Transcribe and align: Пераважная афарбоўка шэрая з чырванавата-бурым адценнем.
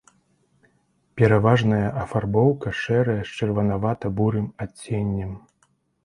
Пераважная 1.19 1.87
афарбоўка 2.03 2.73
шэрая 2.79 3.17
з 3.27 3.31
чырванавата-бурым 3.41 4.47
адценнем. 4.65 5.37